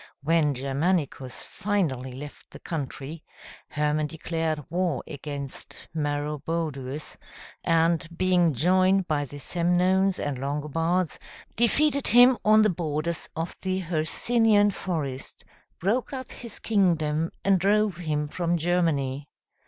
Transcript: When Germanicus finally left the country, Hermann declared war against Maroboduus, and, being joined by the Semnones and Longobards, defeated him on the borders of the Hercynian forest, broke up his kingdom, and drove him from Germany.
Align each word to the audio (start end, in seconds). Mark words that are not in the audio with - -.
When 0.23 0.55
Germanicus 0.55 1.43
finally 1.43 2.11
left 2.11 2.49
the 2.49 2.59
country, 2.59 3.23
Hermann 3.69 4.07
declared 4.07 4.71
war 4.71 5.03
against 5.05 5.87
Maroboduus, 5.93 7.17
and, 7.63 8.07
being 8.17 8.51
joined 8.51 9.07
by 9.07 9.25
the 9.25 9.37
Semnones 9.37 10.17
and 10.19 10.39
Longobards, 10.39 11.19
defeated 11.55 12.07
him 12.07 12.39
on 12.43 12.63
the 12.63 12.71
borders 12.71 13.29
of 13.35 13.55
the 13.61 13.81
Hercynian 13.81 14.71
forest, 14.73 15.45
broke 15.79 16.13
up 16.13 16.31
his 16.31 16.57
kingdom, 16.57 17.31
and 17.45 17.59
drove 17.59 17.97
him 17.97 18.27
from 18.27 18.57
Germany. 18.57 19.29